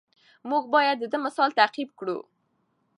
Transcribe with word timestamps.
موږ 0.49 0.63
باید 0.75 0.95
د 0.99 1.05
ده 1.11 1.17
مثال 1.25 1.49
تعقیب 1.59 1.89
کړو. 1.99 2.17